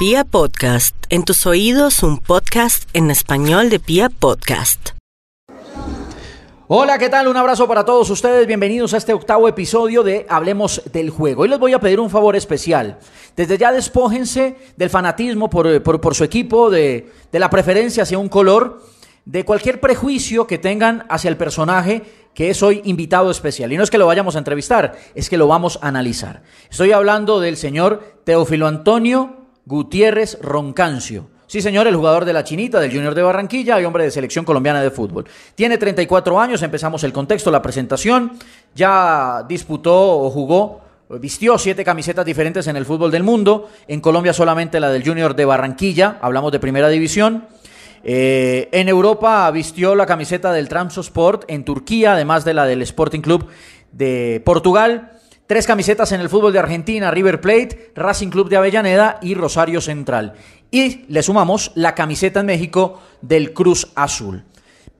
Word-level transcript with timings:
Pia 0.00 0.24
Podcast, 0.24 0.96
en 1.10 1.24
tus 1.26 1.44
oídos 1.44 2.02
un 2.02 2.16
podcast 2.18 2.88
en 2.94 3.10
español 3.10 3.68
de 3.68 3.78
Pia 3.78 4.08
Podcast. 4.08 4.92
Hola, 6.68 6.96
¿qué 6.96 7.10
tal? 7.10 7.28
Un 7.28 7.36
abrazo 7.36 7.68
para 7.68 7.84
todos 7.84 8.08
ustedes. 8.08 8.46
Bienvenidos 8.46 8.94
a 8.94 8.96
este 8.96 9.12
octavo 9.12 9.46
episodio 9.46 10.02
de 10.02 10.24
Hablemos 10.30 10.80
del 10.90 11.10
Juego. 11.10 11.42
Hoy 11.42 11.50
les 11.50 11.58
voy 11.58 11.74
a 11.74 11.80
pedir 11.80 12.00
un 12.00 12.08
favor 12.08 12.34
especial. 12.34 12.98
Desde 13.36 13.58
ya 13.58 13.72
despójense 13.72 14.56
del 14.78 14.88
fanatismo 14.88 15.50
por, 15.50 15.82
por- 15.82 16.00
por 16.00 16.14
su 16.14 16.24
equipo, 16.24 16.70
de, 16.70 17.12
de 17.30 17.38
la 17.38 17.50
preferencia 17.50 18.04
hacia 18.04 18.18
un 18.18 18.30
color, 18.30 18.82
de 19.26 19.44
cualquier 19.44 19.80
prejuicio 19.80 20.46
que 20.46 20.56
tengan 20.56 21.04
hacia 21.10 21.28
el 21.28 21.36
personaje 21.36 22.02
que 22.32 22.48
es 22.48 22.62
hoy 22.62 22.80
invitado 22.86 23.30
especial. 23.30 23.70
Y 23.70 23.76
no 23.76 23.82
es 23.82 23.90
que 23.90 23.98
lo 23.98 24.06
vayamos 24.06 24.34
a 24.34 24.38
entrevistar, 24.38 24.96
es 25.14 25.28
que 25.28 25.36
lo 25.36 25.46
vamos 25.46 25.78
a 25.82 25.88
analizar. 25.88 26.42
Estoy 26.70 26.92
hablando 26.92 27.38
del 27.38 27.58
señor 27.58 28.22
Teófilo 28.24 28.66
Antonio 28.66 29.36
Gutiérrez 29.70 30.36
Roncancio. 30.42 31.28
Sí, 31.46 31.62
señor, 31.62 31.86
el 31.86 31.94
jugador 31.94 32.24
de 32.24 32.32
la 32.32 32.42
Chinita, 32.42 32.80
del 32.80 32.90
Junior 32.90 33.14
de 33.14 33.22
Barranquilla 33.22 33.80
y 33.80 33.84
hombre 33.84 34.02
de 34.02 34.10
selección 34.10 34.44
colombiana 34.44 34.82
de 34.82 34.90
fútbol. 34.90 35.26
Tiene 35.54 35.78
34 35.78 36.40
años, 36.40 36.62
empezamos 36.62 37.04
el 37.04 37.12
contexto, 37.12 37.52
la 37.52 37.62
presentación. 37.62 38.32
Ya 38.74 39.44
disputó 39.48 40.22
o 40.22 40.30
jugó, 40.30 40.80
vistió 41.20 41.56
siete 41.56 41.84
camisetas 41.84 42.26
diferentes 42.26 42.66
en 42.66 42.74
el 42.74 42.84
fútbol 42.84 43.12
del 43.12 43.22
mundo. 43.22 43.68
En 43.86 44.00
Colombia 44.00 44.32
solamente 44.32 44.80
la 44.80 44.90
del 44.90 45.04
Junior 45.06 45.36
de 45.36 45.44
Barranquilla, 45.44 46.18
hablamos 46.20 46.50
de 46.50 46.58
primera 46.58 46.88
división. 46.88 47.46
Eh, 48.02 48.68
en 48.72 48.88
Europa 48.88 49.48
vistió 49.52 49.94
la 49.94 50.06
camiseta 50.06 50.52
del 50.52 50.68
Trabzonspor, 50.68 51.44
en 51.46 51.64
Turquía, 51.64 52.14
además 52.14 52.44
de 52.44 52.54
la 52.54 52.66
del 52.66 52.82
Sporting 52.82 53.20
Club 53.20 53.46
de 53.92 54.42
Portugal. 54.44 55.19
Tres 55.50 55.66
camisetas 55.66 56.12
en 56.12 56.20
el 56.20 56.28
fútbol 56.28 56.52
de 56.52 56.60
Argentina, 56.60 57.10
River 57.10 57.40
Plate, 57.40 57.90
Racing 57.96 58.28
Club 58.28 58.48
de 58.48 58.56
Avellaneda 58.56 59.18
y 59.20 59.34
Rosario 59.34 59.80
Central. 59.80 60.34
Y 60.70 61.06
le 61.08 61.24
sumamos 61.24 61.72
la 61.74 61.96
camiseta 61.96 62.38
en 62.38 62.46
México 62.46 63.02
del 63.20 63.52
Cruz 63.52 63.88
Azul. 63.96 64.44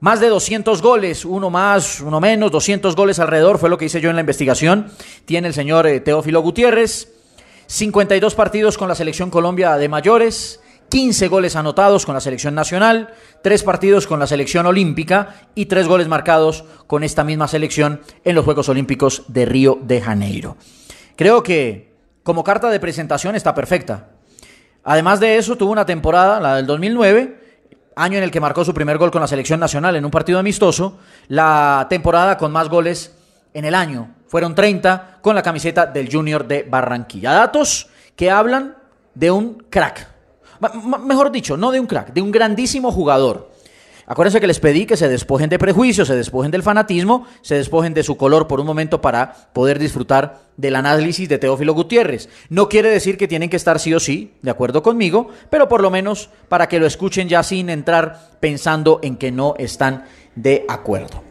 Más 0.01 0.19
de 0.19 0.27
200 0.27 0.81
goles, 0.81 1.23
uno 1.23 1.49
más, 1.49 2.01
uno 2.01 2.19
menos, 2.19 2.51
200 2.51 2.97
goles 2.97 3.19
alrededor, 3.19 3.59
fue 3.59 3.69
lo 3.69 3.77
que 3.77 3.85
hice 3.85 4.01
yo 4.01 4.09
en 4.09 4.17
la 4.17 4.19
investigación. 4.19 4.91
Tiene 5.23 5.47
el 5.47 5.53
señor 5.53 5.87
eh, 5.87 6.01
Teófilo 6.01 6.41
Gutiérrez, 6.41 7.07
52 7.67 8.35
partidos 8.35 8.77
con 8.77 8.89
la 8.89 8.95
selección 8.95 9.29
Colombia 9.29 9.77
de 9.77 9.87
mayores, 9.87 10.60
15 10.91 11.29
goles 11.29 11.55
anotados 11.55 12.05
con 12.05 12.15
la 12.15 12.19
selección 12.19 12.53
nacional, 12.53 13.13
3 13.43 13.63
partidos 13.63 14.07
con 14.07 14.19
la 14.19 14.27
selección 14.27 14.65
olímpica 14.65 15.47
y 15.55 15.67
3 15.67 15.87
goles 15.87 16.09
marcados 16.09 16.65
con 16.85 17.05
esta 17.05 17.23
misma 17.23 17.47
selección 17.47 18.01
en 18.25 18.35
los 18.35 18.43
Juegos 18.43 18.67
Olímpicos 18.67 19.23
de 19.29 19.45
Río 19.45 19.79
de 19.81 20.01
Janeiro. 20.01 20.57
Creo 21.15 21.43
que 21.43 21.95
como 22.23 22.43
carta 22.43 22.69
de 22.69 22.81
presentación 22.81 23.37
está 23.37 23.55
perfecta. 23.55 24.09
Además 24.83 25.21
de 25.21 25.37
eso, 25.37 25.55
tuvo 25.55 25.71
una 25.71 25.85
temporada, 25.85 26.41
la 26.41 26.57
del 26.57 26.67
2009, 26.67 27.39
año 27.95 28.17
en 28.17 28.23
el 28.25 28.31
que 28.31 28.41
marcó 28.41 28.65
su 28.65 28.73
primer 28.73 28.97
gol 28.97 29.11
con 29.11 29.21
la 29.21 29.27
selección 29.29 29.61
nacional 29.61 29.95
en 29.95 30.03
un 30.03 30.11
partido 30.11 30.39
amistoso, 30.39 30.99
la 31.29 31.87
temporada 31.89 32.37
con 32.37 32.51
más 32.51 32.67
goles 32.67 33.15
en 33.53 33.63
el 33.63 33.75
año. 33.75 34.15
Fueron 34.27 34.55
30 34.55 35.19
con 35.21 35.35
la 35.35 35.41
camiseta 35.41 35.85
del 35.85 36.11
Junior 36.11 36.45
de 36.45 36.63
Barranquilla. 36.63 37.31
Datos 37.31 37.87
que 38.17 38.29
hablan 38.29 38.75
de 39.15 39.31
un 39.31 39.63
crack. 39.69 40.10
Mejor 41.05 41.31
dicho, 41.31 41.57
no 41.57 41.71
de 41.71 41.79
un 41.79 41.87
crack, 41.87 42.13
de 42.13 42.21
un 42.21 42.31
grandísimo 42.31 42.91
jugador. 42.91 43.51
Acuérdense 44.11 44.41
que 44.41 44.47
les 44.47 44.59
pedí 44.59 44.85
que 44.85 44.97
se 44.97 45.07
despojen 45.07 45.49
de 45.49 45.57
prejuicios, 45.57 46.07
se 46.07 46.15
despojen 46.15 46.51
del 46.51 46.63
fanatismo, 46.63 47.25
se 47.41 47.55
despojen 47.55 47.93
de 47.93 48.03
su 48.03 48.17
color 48.17 48.45
por 48.45 48.59
un 48.59 48.65
momento 48.65 48.99
para 48.99 49.49
poder 49.53 49.79
disfrutar 49.79 50.41
del 50.57 50.75
análisis 50.75 51.29
de 51.29 51.37
Teófilo 51.37 51.73
Gutiérrez. 51.73 52.27
No 52.49 52.67
quiere 52.67 52.89
decir 52.89 53.17
que 53.17 53.29
tienen 53.29 53.49
que 53.49 53.55
estar 53.55 53.79
sí 53.79 53.93
o 53.93 53.99
sí 54.01 54.33
de 54.41 54.51
acuerdo 54.51 54.83
conmigo, 54.83 55.29
pero 55.49 55.69
por 55.69 55.81
lo 55.81 55.89
menos 55.89 56.29
para 56.49 56.67
que 56.67 56.79
lo 56.79 56.87
escuchen 56.87 57.29
ya 57.29 57.41
sin 57.41 57.69
entrar 57.69 58.31
pensando 58.41 58.99
en 59.01 59.15
que 59.15 59.31
no 59.31 59.55
están 59.57 60.03
de 60.35 60.65
acuerdo. 60.67 61.23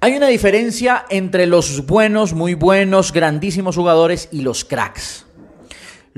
Hay 0.00 0.16
una 0.16 0.28
diferencia 0.28 1.04
entre 1.10 1.46
los 1.46 1.84
buenos, 1.84 2.32
muy 2.32 2.54
buenos, 2.54 3.12
grandísimos 3.12 3.76
jugadores 3.76 4.28
y 4.30 4.42
los 4.42 4.64
cracks. 4.64 5.26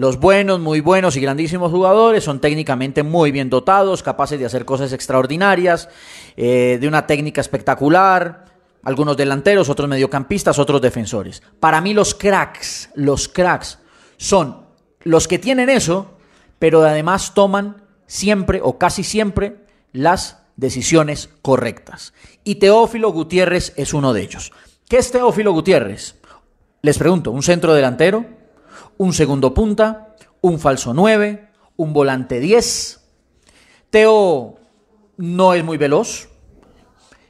Los 0.01 0.19
buenos, 0.19 0.61
muy 0.61 0.81
buenos 0.81 1.15
y 1.17 1.21
grandísimos 1.21 1.71
jugadores 1.71 2.25
son 2.25 2.41
técnicamente 2.41 3.03
muy 3.03 3.33
bien 3.33 3.51
dotados, 3.51 4.03
capaces 4.03 4.41
de 4.41 4.47
hacer 4.47 4.65
cosas 4.65 4.95
extraordinarias, 4.95 5.91
eh, 6.39 6.79
de 6.81 6.89
una 6.89 7.07
técnica 7.07 7.43
espectacular, 7.43 8.47
algunos 8.83 9.15
delanteros, 9.19 9.69
otros 9.69 9.91
mediocampistas, 9.91 10.59
otros 10.59 10.81
defensores. 10.81 11.43
Para 11.61 11.83
mí 11.83 11.93
los 11.93 12.15
cracks, 12.15 12.89
los 12.95 13.29
cracks 13.29 13.79
son 14.17 14.65
los 15.03 15.29
que 15.29 15.39
tienen 15.39 15.69
eso, 15.69 16.17
pero 16.59 16.83
además 16.83 17.35
toman 17.35 17.85
siempre 18.07 18.61
o 18.63 18.79
casi 18.79 19.05
siempre 19.05 19.67
las 19.93 20.39
decisiones 20.57 21.29
correctas. 21.43 22.15
Y 22.43 22.55
Teófilo 22.55 23.13
Gutiérrez 23.13 23.75
es 23.77 23.93
uno 23.93 24.15
de 24.15 24.23
ellos. 24.23 24.51
¿Qué 24.89 24.97
es 24.97 25.13
Teófilo 25.13 25.53
Gutiérrez? 25.53 26.17
Les 26.81 26.97
pregunto, 26.97 27.33
¿un 27.33 27.43
centro 27.43 27.75
delantero? 27.75 28.40
¿Un 29.01 29.15
segundo 29.15 29.55
punta? 29.55 30.15
¿Un 30.43 30.59
falso 30.59 30.93
9? 30.93 31.49
¿Un 31.77 31.95
volante 31.95 32.39
10? 32.39 33.01
Teo 33.89 34.57
no 35.17 35.55
es 35.55 35.65
muy 35.65 35.79
veloz. 35.79 36.29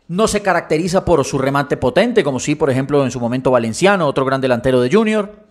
No 0.08 0.26
se 0.26 0.42
caracteriza 0.42 1.04
por 1.04 1.24
su 1.24 1.38
remate 1.38 1.76
potente, 1.76 2.24
como 2.24 2.40
sí, 2.40 2.56
por 2.56 2.70
ejemplo, 2.70 3.04
en 3.04 3.12
su 3.12 3.20
momento 3.20 3.52
Valenciano, 3.52 4.08
otro 4.08 4.24
gran 4.24 4.40
delantero 4.40 4.80
de 4.80 4.90
Junior. 4.90 5.46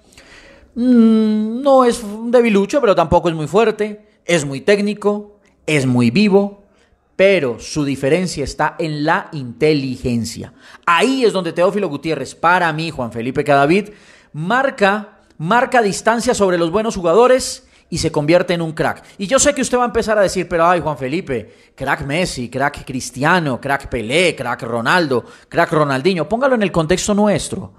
Mm, 0.76 1.62
no 1.62 1.86
es 1.86 2.04
un 2.04 2.32
debilucho, 2.32 2.82
pero 2.82 2.96
tampoco 2.96 3.30
es 3.30 3.36
muy 3.36 3.48
fuerte. 3.48 4.20
Es 4.26 4.44
muy 4.44 4.60
técnico, 4.60 5.40
es 5.66 5.86
muy 5.86 6.12
vivo, 6.12 6.66
pero 7.16 7.60
su 7.60 7.86
diferencia 7.86 8.44
está 8.44 8.76
en 8.78 9.06
la 9.06 9.30
inteligencia. 9.32 10.52
Ahí 10.86 11.24
es 11.24 11.32
donde 11.32 11.54
Teófilo 11.54 11.88
Gutiérrez, 11.88 12.36
para 12.36 12.74
mí, 12.74 12.92
Juan 12.92 13.14
Felipe 13.14 13.46
Cadavid, 13.46 13.92
marca, 14.34 15.19
marca 15.40 15.82
distancia 15.82 16.34
sobre 16.34 16.58
los 16.58 16.70
buenos 16.70 16.96
jugadores 16.96 17.66
y 17.90 17.98
se 17.98 18.12
convierte 18.12 18.54
en 18.54 18.62
un 18.62 18.74
crack. 18.74 19.04
Y 19.18 19.26
yo 19.26 19.40
sé 19.40 19.56
que 19.56 19.62
usted 19.62 19.78
va 19.78 19.84
a 19.84 19.88
empezar 19.88 20.18
a 20.18 20.22
decir, 20.22 20.48
pero 20.48 20.68
ay, 20.68 20.82
Juan 20.82 20.98
Felipe, 20.98 21.72
crack 21.74 22.06
Messi, 22.06 22.50
crack 22.50 22.86
Cristiano, 22.86 23.60
crack 23.60 23.88
Pelé, 23.88 24.36
crack 24.36 24.62
Ronaldo, 24.64 25.26
crack 25.48 25.72
Ronaldinho. 25.72 26.30
Póngalo 26.30 26.56
en 26.56 26.62
el 26.62 26.72
contexto 26.72 27.14
nuestro. 27.14 27.74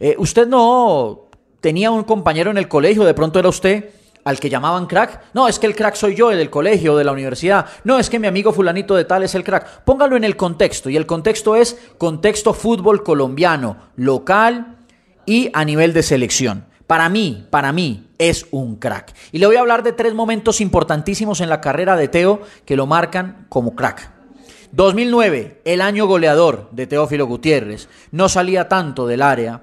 Eh, 0.00 0.16
usted 0.18 0.48
no 0.48 1.28
tenía 1.60 1.90
un 1.90 2.02
compañero 2.04 2.50
en 2.50 2.58
el 2.58 2.66
colegio, 2.66 3.04
de 3.04 3.14
pronto 3.14 3.38
era 3.38 3.48
usted 3.50 3.90
al 4.24 4.40
que 4.40 4.48
llamaban 4.48 4.86
crack. 4.86 5.34
No, 5.34 5.48
es 5.48 5.58
que 5.58 5.66
el 5.66 5.76
crack 5.76 5.94
soy 5.94 6.14
yo, 6.14 6.30
el 6.30 6.38
del 6.38 6.50
colegio, 6.50 6.96
de 6.96 7.04
la 7.04 7.12
universidad. 7.12 7.66
No, 7.84 7.98
es 7.98 8.08
que 8.08 8.18
mi 8.18 8.26
amigo 8.26 8.52
fulanito 8.52 8.96
de 8.96 9.04
tal 9.04 9.22
es 9.22 9.34
el 9.34 9.44
crack. 9.44 9.82
Póngalo 9.84 10.16
en 10.16 10.24
el 10.24 10.36
contexto. 10.36 10.88
Y 10.88 10.96
el 10.96 11.06
contexto 11.06 11.56
es 11.56 11.78
contexto 11.98 12.54
fútbol 12.54 13.02
colombiano, 13.02 13.76
local 13.96 14.78
y 15.26 15.50
a 15.52 15.64
nivel 15.64 15.92
de 15.92 16.02
selección. 16.02 16.71
Para 16.92 17.08
mí, 17.08 17.46
para 17.48 17.72
mí, 17.72 18.10
es 18.18 18.44
un 18.50 18.76
crack. 18.76 19.14
Y 19.32 19.38
le 19.38 19.46
voy 19.46 19.56
a 19.56 19.60
hablar 19.60 19.82
de 19.82 19.94
tres 19.94 20.12
momentos 20.12 20.60
importantísimos 20.60 21.40
en 21.40 21.48
la 21.48 21.62
carrera 21.62 21.96
de 21.96 22.08
Teo 22.08 22.42
que 22.66 22.76
lo 22.76 22.86
marcan 22.86 23.46
como 23.48 23.74
crack. 23.74 24.10
2009, 24.72 25.62
el 25.64 25.80
año 25.80 26.06
goleador 26.06 26.68
de 26.70 26.86
Teófilo 26.86 27.24
Gutiérrez. 27.24 27.88
No 28.10 28.28
salía 28.28 28.68
tanto 28.68 29.06
del 29.06 29.22
área. 29.22 29.62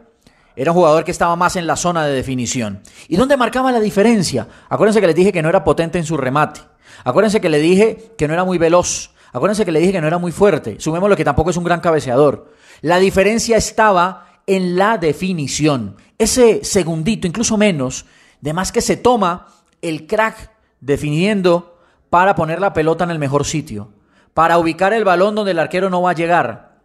Era 0.56 0.72
un 0.72 0.78
jugador 0.78 1.04
que 1.04 1.12
estaba 1.12 1.36
más 1.36 1.56
en 1.56 1.68
la 1.68 1.76
zona 1.76 2.04
de 2.04 2.16
definición. 2.16 2.82
¿Y 3.08 3.16
dónde 3.16 3.38
marcaba 3.38 3.72
la 3.72 3.80
diferencia? 3.80 4.48
Acuérdense 4.68 5.00
que 5.00 5.06
les 5.06 5.16
dije 5.16 5.32
que 5.32 5.44
no 5.44 5.50
era 5.50 5.64
potente 5.64 6.00
en 6.00 6.06
su 6.06 6.18
remate. 6.18 6.62
Acuérdense 7.04 7.40
que 7.40 7.50
le 7.50 7.60
dije 7.60 8.12
que 8.18 8.28
no 8.28 8.34
era 8.34 8.44
muy 8.44 8.58
veloz. 8.58 9.12
Acuérdense 9.34 9.66
que 9.66 9.72
le 9.72 9.82
dije 9.82 9.92
que 9.92 10.02
no 10.02 10.08
era 10.08 10.18
muy 10.18 10.32
fuerte. 10.32 10.78
Sumemos 10.80 11.08
lo 11.08 11.16
que 11.16 11.26
tampoco 11.26 11.52
es 11.52 11.58
un 11.58 11.64
gran 11.64 11.80
cabeceador. 11.80 12.52
La 12.82 12.98
diferencia 12.98 13.56
estaba 13.56 14.29
en 14.50 14.76
la 14.76 14.98
definición. 14.98 15.96
Ese 16.18 16.64
segundito, 16.64 17.28
incluso 17.28 17.56
menos, 17.56 18.06
de 18.42 18.52
más 18.52 18.72
que 18.72 18.82
se 18.82 18.98
toma 18.98 19.48
el 19.80 20.08
crack 20.08 20.52
definiendo 20.82 21.78
para 22.10 22.34
poner 22.34 22.60
la 22.60 22.74
pelota 22.74 23.04
en 23.04 23.12
el 23.12 23.20
mejor 23.20 23.46
sitio, 23.46 23.94
para 24.34 24.58
ubicar 24.58 24.92
el 24.92 25.06
balón 25.06 25.36
donde 25.36 25.52
el 25.52 25.60
arquero 25.60 25.92
no 25.92 26.02
va 26.02 26.12
a 26.12 26.16
llegar, 26.16 26.80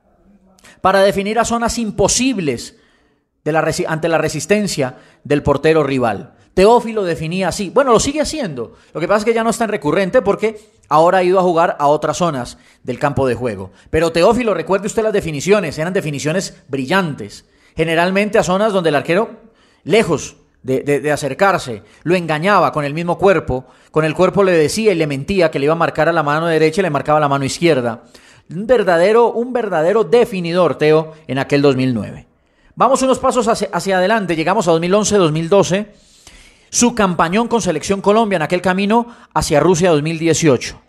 para 0.83 1.01
definir 1.01 1.39
a 1.39 1.47
zonas 1.47 1.79
imposibles 1.79 2.77
ante 3.87 4.09
la 4.09 4.19
resistencia 4.19 4.99
del 5.25 5.43
portero 5.43 5.83
rival. 5.83 6.35
Teófilo 6.53 7.03
definía 7.03 7.49
así. 7.49 7.71
Bueno, 7.71 7.93
lo 7.93 8.01
sigue 8.01 8.21
haciendo. 8.21 8.75
Lo 8.93 9.01
que 9.01 9.09
pasa 9.09 9.21
es 9.21 9.25
que 9.25 9.35
ya 9.35 9.43
no 9.43 9.51
es 9.51 9.59
tan 9.59 9.71
recurrente 9.71 10.23
porque 10.23 10.61
ahora 10.89 11.19
ha 11.19 11.23
ido 11.23 11.41
a 11.41 11.43
jugar 11.43 11.77
a 11.81 11.89
otras 11.89 12.19
zonas 12.19 12.59
del 12.83 12.99
campo 12.99 13.27
de 13.27 13.35
juego. 13.35 13.73
Pero 13.91 14.13
Teófilo, 14.13 14.55
recuerde 14.55 14.87
usted 14.87 15.03
las 15.03 15.13
definiciones, 15.13 15.79
eran 15.79 15.93
definiciones 15.93 16.63
brillantes. 16.69 17.47
Generalmente 17.77 18.39
a 18.39 18.43
zonas 18.43 18.73
donde 18.73 18.91
el 18.91 18.95
arquero, 18.95 19.31
lejos 19.85 20.37
de, 20.63 21.13
acercarse, 21.13 21.83
lo 22.05 22.15
engañaba 22.15 22.73
con 22.73 22.85
el 22.85 22.95
mismo 22.95 23.19
cuerpo, 23.19 23.67
con 23.91 24.05
el 24.05 24.15
cuerpo 24.15 24.43
le 24.43 24.53
decía 24.53 24.93
y 24.93 24.97
le 24.97 25.07
mentía 25.07 25.51
que 25.51 25.59
le 25.59 25.67
iba 25.67 25.75
a 25.75 25.77
marcar 25.77 26.09
a 26.09 26.13
la 26.13 26.23
mano 26.23 26.47
derecha 26.47 26.81
y 26.81 26.85
le 26.85 26.91
marcaba 26.91 27.21
la 27.21 27.29
mano 27.29 27.45
izquierda. 27.45 28.05
Un 28.51 28.67
verdadero, 28.67 29.33
un 29.33 29.53
verdadero 29.53 30.05
definidor, 30.05 30.77
Teo, 30.77 31.13
en 31.27 31.39
aquel 31.39 31.63
2009. 31.63 32.27
Vamos 32.77 33.03
unos 33.03 33.19
pasos 33.19 33.47
hacia, 33.49 33.69
hacia 33.73 33.99
adelante, 33.99 34.37
llegamos 34.37 34.67
a 34.69 34.73
2011-2012 34.73 35.87
su 36.75 36.93
campañón 36.93 37.47
con 37.47 37.63
Selección 37.63 38.01
Colombia 38.01 38.35
en 38.35 38.43
aquel 38.43 38.61
camino 38.61 39.07
hacia 39.33 39.61
Rusia 39.61 39.91
2018. 39.91 40.84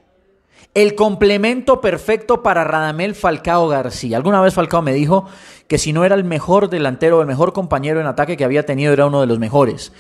El 0.75 0.94
complemento 0.94 1.80
perfecto 1.80 2.44
para 2.44 2.66
Radamel 2.66 3.16
Falcao 3.16 3.69
García. 3.69 4.18
Alguna 4.18 4.42
vez 4.42 4.54
Falcao 4.54 4.81
me 4.81 4.92
dijo 4.92 5.25
que 5.69 5.77
si 5.77 5.94
no 5.94 6.04
era 6.04 6.16
el 6.16 6.25
mejor 6.25 6.69
delantero, 6.69 7.22
el 7.22 7.27
mejor 7.27 7.54
compañero 7.54 8.01
en 8.01 8.07
ataque 8.07 8.36
que 8.36 8.44
había 8.44 8.66
tenido, 8.66 8.92
era 8.92 9.06
uno 9.06 9.22
de 9.22 9.27
los 9.27 9.39
mejores. 9.39 9.94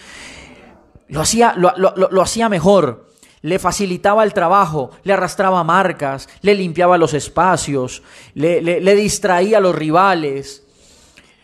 Lo 1.07 1.21
hacía, 1.21 1.55
lo, 1.55 2.21
hacía 2.21 2.49
mejor 2.49 3.05
le 3.41 3.57
facilitaba 3.57 4.23
el 4.23 4.33
trabajo, 4.33 4.91
le 5.03 5.13
arrastraba 5.13 5.63
marcas, 5.63 6.27
le 6.41 6.55
limpiaba 6.55 6.97
los 6.97 7.13
espacios, 7.13 8.03
le, 8.33 8.59
le, 8.61 8.95
distraía 8.95 9.59
a 9.59 9.61
los 9.61 9.75
rivales, 9.75 10.63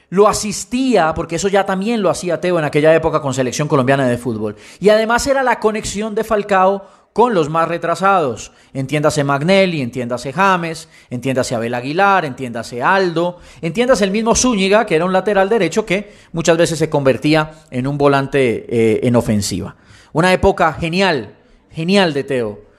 lo 0.10 0.28
asistía, 0.28 1.14
porque 1.14 1.36
eso 1.36 1.48
ya 1.48 1.66
también 1.66 2.02
lo 2.02 2.10
hacía 2.10 2.42
Teo 2.42 2.60
en 2.60 2.66
aquella 2.66 2.94
época 2.94 3.22
con 3.22 3.34
selección 3.34 3.68
colombiana 3.68 4.08
de 4.08 4.18
fútbol. 4.18 4.56
Y 4.80 4.90
además 4.90 5.26
era 5.28 5.44
la 5.44 5.60
conexión 5.60 6.16
de 6.16 6.24
Falcao 6.24 6.86
con 7.14 7.34
los 7.34 7.50
más 7.50 7.68
retrasados. 7.68 8.52
Entiéndase 8.74 9.24
Magnelli, 9.24 9.82
entiéndase 9.82 10.34
James, 10.34 10.88
entiéndase 11.10 11.56
Abel 11.56 11.74
Aguilar, 11.74 12.26
entiéndase 12.26 12.82
Aldo, 12.82 13.40
entiéndase 13.62 14.04
el 14.04 14.12
mismo 14.12 14.36
Zúñiga, 14.36 14.86
que 14.86 14.96
era 14.96 15.06
un 15.06 15.14
lateral 15.14 15.50
derecho 15.50 15.86
que 15.86 16.14
muchas 16.32 16.58
veces 16.58 16.80
se 16.80 16.90
convertía 16.90 17.52
en 17.70 17.88
un 17.88 17.98
volante 17.98 18.66
eh, 18.70 19.00
en 19.04 19.16
ofensiva. 19.16 19.76
Una 20.14 20.34
época 20.34 20.74
genial, 20.74 21.36
genial 21.70 22.14
de 22.14 22.24
Teo 22.24 22.72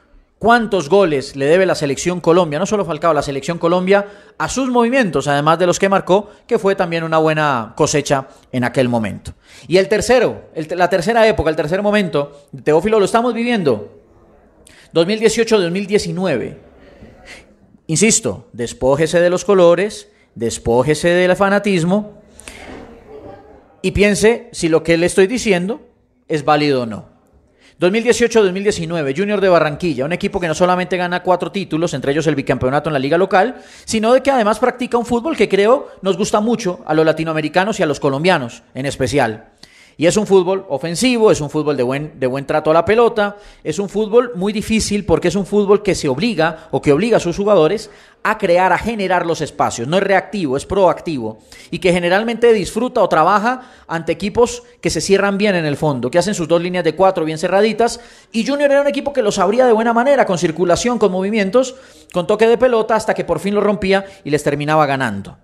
cuántos 0.43 0.89
goles 0.89 1.37
le 1.37 1.47
debe 1.47 1.67
la 1.67 1.77
selección 1.77 2.21
Colombia, 2.21 2.59
no 2.59 2.67
solo 2.67 2.85
Falcao, 2.85 3.15
la 3.15 3.23
selección 3.23 3.59
Colombia, 3.59 4.09
a 4.39 4.49
sus 4.49 4.71
movimientos, 4.71 5.29
además 5.29 5.57
de 5.61 5.69
los 5.69 5.79
que 5.79 5.89
marcó, 5.89 6.31
que 6.49 6.59
fue 6.59 6.75
también 6.75 7.05
una 7.05 7.19
buena 7.19 7.75
cosecha 7.77 8.27
en 8.51 8.65
aquel 8.65 8.89
momento. 8.89 9.35
Y 9.69 9.77
el 9.77 9.87
tercero, 9.87 10.47
la 10.71 10.91
tercera 10.91 11.29
época, 11.29 11.49
el 11.49 11.55
tercer 11.55 11.81
momento, 11.81 12.49
Teófilo 12.65 12.99
lo 12.99 13.05
estamos 13.05 13.35
viviendo, 13.35 14.02
2018-2019. 14.95 16.57
Insisto, 17.87 18.49
despójese 18.53 19.21
de 19.21 19.31
los 19.31 19.45
colores, 19.45 20.09
despójese 20.35 21.09
del 21.09 21.37
fanatismo 21.37 22.23
y 23.83 23.91
piense 23.91 24.49
si 24.53 24.69
lo 24.69 24.83
que 24.83 24.97
le 24.97 25.07
estoy 25.07 25.27
diciendo 25.27 25.81
es 26.29 26.45
válido 26.45 26.83
o 26.83 26.87
no. 26.87 27.13
2018-2019, 27.81 29.17
Junior 29.17 29.41
de 29.41 29.49
Barranquilla, 29.49 30.05
un 30.05 30.13
equipo 30.13 30.39
que 30.39 30.47
no 30.47 30.55
solamente 30.55 30.97
gana 30.97 31.25
cuatro 31.25 31.51
títulos, 31.51 31.95
entre 31.95 32.13
ellos 32.13 32.29
el 32.29 32.37
bicampeonato 32.37 32.89
en 32.89 32.93
la 32.93 33.01
liga 33.01 33.19
local, 33.19 33.61
sino 33.85 34.13
de 34.13 34.23
que 34.23 34.31
además 34.31 34.61
practica 34.61 34.99
un 34.99 35.07
fútbol 35.07 35.37
que 35.37 35.49
creo 35.49 35.89
nos 36.01 36.17
gusta 36.17 36.41
mucho 36.41 36.81
a 36.87 36.95
los 36.95 37.05
latinoamericanos 37.05 37.81
y 37.81 37.83
a 37.83 37.87
los 37.87 37.99
colombianos 37.99 38.63
en 38.75 38.87
especial. 38.87 39.52
Y 39.97 40.07
es 40.07 40.17
un 40.17 40.27
fútbol 40.27 40.65
ofensivo, 40.69 41.31
es 41.31 41.41
un 41.41 41.51
fútbol 41.51 41.77
de 41.77 41.83
buen, 41.83 42.19
de 42.19 42.27
buen 42.27 42.47
trato 42.47 42.71
a 42.71 42.75
la 42.75 42.85
pelota, 42.85 43.37
es 43.63 43.79
un 43.79 43.89
fútbol 43.89 44.33
muy 44.35 44.53
difícil 44.53 45.05
porque 45.05 45.29
es 45.29 45.35
un 45.35 45.47
fútbol 45.47 45.83
que 45.83 45.95
se 45.95 46.09
obliga 46.09 46.69
o 46.71 46.81
que 46.81 46.93
obliga 46.93 47.19
a 47.19 47.21
sus 47.21 47.37
jugadores 47.37 47.91
a 48.23 48.39
crear, 48.39 48.73
a 48.73 48.79
generar 48.79 49.27
los 49.27 49.41
espacios. 49.41 49.89
No 49.89 49.97
es 49.97 50.03
reactivo, 50.03 50.57
es 50.57 50.65
proactivo. 50.65 51.39
Y 51.71 51.79
que 51.79 51.93
generalmente 51.93 52.53
disfruta 52.53 53.03
o 53.03 53.09
trabaja 53.09 53.71
ante 53.87 54.13
equipos 54.13 54.63
que 54.81 54.91
se 54.91 55.01
cierran 55.01 55.39
bien 55.39 55.55
en 55.55 55.67
el 55.67 55.77
fondo, 55.77 56.11
que 56.11 56.19
hacen 56.19 56.35
sus 56.35 56.49
dos 56.49 56.63
líneas 56.63 56.85
de 56.85 56.95
cuatro 56.95 57.25
bien 57.25 57.39
cerraditas. 57.39 58.01
Y 58.31 58.47
Junior 58.47 58.71
era 58.71 58.81
un 58.81 58.89
equipo 58.89 59.13
que 59.13 59.23
lo 59.23 59.33
sabría 59.33 59.67
de 59.67 59.73
buena 59.73 59.93
manera, 59.93 60.25
con 60.25 60.39
circulación, 60.39 60.99
con 60.99 61.13
movimientos, 61.13 61.75
con 62.13 62.27
toque 62.27 62.47
de 62.47 62.59
pelota, 62.59 62.95
hasta 62.95 63.15
que 63.15 63.25
por 63.25 63.41
fin 63.41 63.55
lo 63.55 63.61
rompía 63.61 64.05
y 64.25 64.31
les 64.31 64.43
terminaba 64.43 64.87
ganando. 64.87 65.39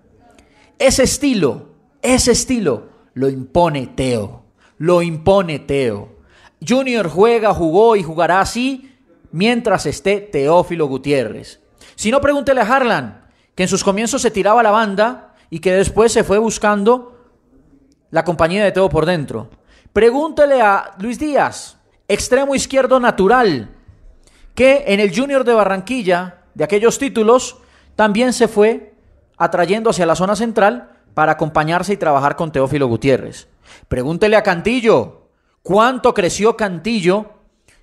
Ese 0.79 1.03
estilo, 1.03 1.71
ese 2.01 2.33
estilo 2.33 2.98
lo 3.19 3.29
impone 3.29 3.88
Teo. 3.88 4.44
Lo 4.79 5.03
impone 5.03 5.59
Teo. 5.59 6.19
Junior 6.67 7.09
juega, 7.09 7.53
jugó 7.53 7.97
y 7.97 8.05
jugará 8.05 8.41
así 8.41 8.94
mientras 9.32 9.87
esté 9.87 10.20
Teófilo 10.20 10.87
Gutiérrez. 10.87 11.61
Si 11.97 12.12
no, 12.12 12.20
pregúntele 12.20 12.61
a 12.61 12.65
Harlan, 12.65 13.26
que 13.56 13.65
en 13.65 13.69
sus 13.69 13.82
comienzos 13.82 14.23
se 14.23 14.31
tiraba 14.31 14.62
la 14.62 14.70
banda 14.70 15.35
y 15.50 15.59
que 15.59 15.73
después 15.73 16.12
se 16.12 16.23
fue 16.23 16.38
buscando 16.38 17.19
la 18.11 18.25
compañía 18.25 18.62
de 18.62 18.70
Teo 18.70 18.88
por 18.88 19.05
dentro. 19.05 19.50
Pregúntele 19.93 20.62
a 20.62 20.94
Luis 21.00 21.19
Díaz, 21.19 21.76
extremo 22.06 22.55
izquierdo 22.55 23.00
natural, 23.00 23.75
que 24.55 24.85
en 24.87 25.00
el 25.00 25.12
Junior 25.12 25.43
de 25.43 25.55
Barranquilla, 25.55 26.43
de 26.55 26.62
aquellos 26.62 27.00
títulos, 27.00 27.56
también 27.97 28.32
se 28.32 28.47
fue 28.47 28.94
atrayendo 29.37 29.91
hacia 29.91 30.06
la 30.06 30.15
zona 30.15 30.37
central 30.37 30.98
para 31.19 31.32
acompañarse 31.32 31.94
y 31.94 31.97
trabajar 31.97 32.37
con 32.37 32.53
Teófilo 32.53 32.87
Gutiérrez. 32.87 33.49
Pregúntele 33.88 34.37
a 34.37 34.44
Cantillo, 34.44 35.31
¿cuánto 35.65 36.15
creció 36.15 36.56
Cantillo 36.56 37.32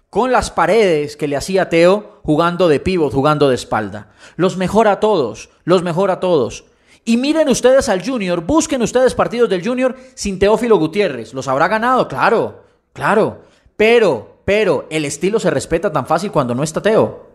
con 0.10 0.32
las 0.32 0.52
paredes 0.52 1.18
que 1.18 1.28
le 1.28 1.36
hacía 1.36 1.68
Teo 1.68 2.22
jugando 2.24 2.70
de 2.70 2.80
pívot, 2.80 3.12
jugando 3.14 3.50
de 3.50 3.56
espalda? 3.56 4.08
Los 4.38 4.56
mejora 4.56 4.94
a 4.94 5.00
todos, 5.02 5.50
los 5.66 5.84
mejora 5.84 6.14
a 6.14 6.20
todos. 6.22 6.64
Y 7.04 7.18
miren 7.18 7.50
ustedes 7.50 7.90
al 7.90 8.08
Junior, 8.08 8.40
busquen 8.40 8.82
ustedes 8.82 9.14
partidos 9.14 9.50
del 9.50 9.68
Junior 9.68 9.98
sin 10.14 10.40
Teófilo 10.40 10.78
Gutiérrez. 10.78 11.34
¿Los 11.34 11.50
habrá 11.50 11.68
ganado? 11.68 12.08
Claro, 12.08 12.64
claro. 12.94 13.42
Pero, 13.76 14.38
pero, 14.46 14.88
el 14.90 15.04
estilo 15.04 15.42
se 15.42 15.50
respeta 15.50 15.92
tan 15.92 16.06
fácil 16.06 16.32
cuando 16.32 16.56
no 16.56 16.64
está 16.64 16.82
Teo. 16.82 17.28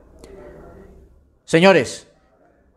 Señores, 1.45 2.09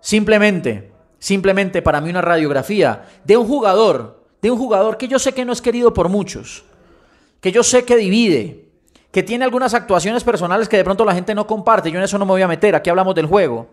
simplemente 0.01 0.92
simplemente 1.23 1.81
para 1.81 2.01
mí 2.01 2.09
una 2.09 2.19
radiografía 2.19 3.05
de 3.23 3.37
un 3.37 3.47
jugador, 3.47 4.25
de 4.41 4.51
un 4.51 4.57
jugador 4.57 4.97
que 4.97 5.07
yo 5.07 5.19
sé 5.19 5.31
que 5.31 5.45
no 5.45 5.53
es 5.53 5.61
querido 5.61 5.93
por 5.93 6.09
muchos, 6.09 6.65
que 7.39 7.53
yo 7.53 7.63
sé 7.63 7.85
que 7.85 7.95
divide, 7.95 8.65
que 9.09 9.23
tiene 9.23 9.45
algunas 9.45 9.73
actuaciones 9.73 10.25
personales 10.25 10.67
que 10.67 10.75
de 10.75 10.83
pronto 10.83 11.05
la 11.05 11.15
gente 11.15 11.33
no 11.33 11.47
comparte, 11.47 11.89
yo 11.89 11.97
en 11.97 12.03
eso 12.03 12.17
no 12.17 12.25
me 12.25 12.33
voy 12.33 12.41
a 12.41 12.47
meter, 12.49 12.75
aquí 12.75 12.89
hablamos 12.89 13.15
del 13.15 13.27
juego, 13.27 13.69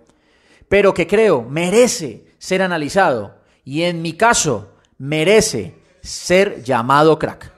pero 0.69 0.95
que 0.95 1.09
creo 1.09 1.43
merece 1.43 2.25
ser 2.39 2.63
analizado 2.63 3.35
y 3.65 3.83
en 3.83 4.01
mi 4.01 4.13
caso 4.13 4.69
merece 4.99 5.75
ser 6.03 6.63
llamado 6.63 7.19
crack. 7.19 7.51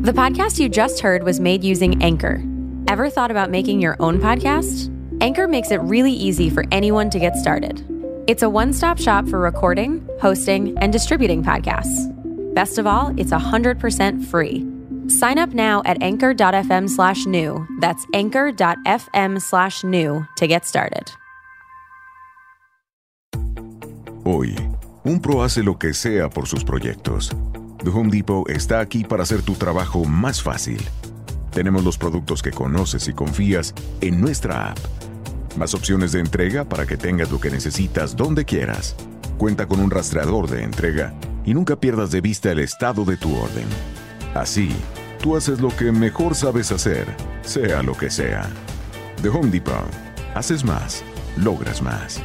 The 0.00 0.12
podcast 0.12 0.58
you 0.58 0.68
just 0.68 1.04
heard 1.04 1.22
was 1.22 1.38
made 1.38 1.62
using 1.62 2.02
Anchor. 2.02 2.42
Ever 2.88 3.08
thought 3.08 3.30
about 3.30 3.52
making 3.52 3.80
your 3.80 3.94
own 4.00 4.18
podcast? 4.18 4.90
Anchor 5.20 5.48
makes 5.48 5.70
it 5.70 5.80
really 5.82 6.12
easy 6.12 6.50
for 6.50 6.64
anyone 6.72 7.10
to 7.10 7.18
get 7.18 7.36
started. 7.36 7.84
It's 8.26 8.42
a 8.42 8.48
one 8.48 8.72
stop 8.72 8.98
shop 8.98 9.28
for 9.28 9.38
recording, 9.38 10.06
hosting, 10.20 10.76
and 10.78 10.92
distributing 10.92 11.42
podcasts. 11.42 12.10
Best 12.54 12.78
of 12.78 12.86
all, 12.86 13.12
it's 13.18 13.30
100% 13.30 14.24
free. 14.24 14.66
Sign 15.08 15.38
up 15.38 15.50
now 15.50 15.82
at 15.84 16.02
anchor.fm 16.02 16.88
slash 16.88 17.26
new. 17.26 17.66
That's 17.80 18.06
anchor.fm 18.14 19.42
slash 19.42 19.84
new 19.84 20.26
to 20.36 20.46
get 20.46 20.64
started. 20.64 21.10
Hoy, 24.24 24.56
un 25.04 25.20
pro 25.20 25.42
hace 25.42 25.62
lo 25.62 25.76
que 25.78 25.92
sea 25.92 26.30
por 26.30 26.46
sus 26.46 26.64
proyectos. 26.64 27.30
The 27.84 27.90
Home 27.90 28.08
Depot 28.10 28.46
está 28.48 28.80
aquí 28.80 29.04
para 29.04 29.24
hacer 29.24 29.42
tu 29.42 29.52
trabajo 29.54 30.04
más 30.06 30.42
fácil. 30.42 30.80
Tenemos 31.54 31.84
los 31.84 31.96
productos 31.96 32.42
que 32.42 32.50
conoces 32.50 33.06
y 33.08 33.12
confías 33.12 33.74
en 34.00 34.20
nuestra 34.20 34.72
app 34.72 34.78
más 35.56 35.72
opciones 35.72 36.10
de 36.10 36.20
entrega 36.20 36.64
para 36.64 36.84
que 36.84 36.96
tengas 36.96 37.30
lo 37.30 37.40
que 37.40 37.50
necesitas 37.50 38.16
donde 38.16 38.44
quieras. 38.44 38.96
Cuenta 39.38 39.66
con 39.66 39.78
un 39.80 39.90
rastreador 39.90 40.50
de 40.50 40.64
entrega 40.64 41.14
y 41.44 41.54
nunca 41.54 41.76
pierdas 41.76 42.10
de 42.10 42.20
vista 42.20 42.50
el 42.50 42.58
estado 42.58 43.04
de 43.04 43.16
tu 43.16 43.34
orden. 43.36 43.66
Así, 44.34 44.70
tú 45.22 45.36
haces 45.36 45.60
lo 45.60 45.68
que 45.76 45.92
mejor 45.92 46.34
sabes 46.34 46.72
hacer, 46.72 47.06
sea 47.42 47.82
lo 47.84 47.96
que 47.96 48.10
sea. 48.10 48.48
The 49.22 49.28
Home 49.28 49.50
Depot. 49.50 49.86
Haces 50.34 50.64
más, 50.64 51.04
logras 51.36 51.80
más. 51.80 52.20